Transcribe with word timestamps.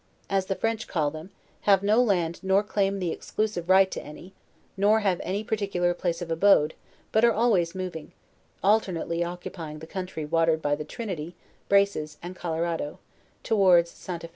As 0.31 0.47
the 0.47 0.55
French 0.55 0.87
call 0.87 1.11
them, 1.11 1.29
have 1.69 1.83
no 1.83 2.01
land 2.01 2.39
nor 2.41 2.63
claim 2.63 2.97
the 2.97 3.11
exclusive 3.11 3.69
right 3.69 3.91
to 3.91 4.01
any, 4.03 4.33
nor 4.75 5.01
have 5.01 5.21
any 5.23 5.43
particular 5.43 5.93
place 5.93 6.23
of 6.23 6.31
abode, 6.31 6.73
but 7.11 7.23
are 7.23 7.31
always 7.31 7.75
moving, 7.75 8.11
alternately 8.63 9.23
occupying 9.23 9.77
the 9.77 9.85
country 9.85 10.25
watered 10.25 10.59
by 10.59 10.73
the 10.75 10.85
Trinity, 10.85 11.35
Braces, 11.69 12.17
and 12.23 12.35
Colerado, 12.35 12.97
toward 13.43 13.87
's 13.87 13.91
St. 13.91 14.23
a 14.23 14.27
Fe. 14.29 14.29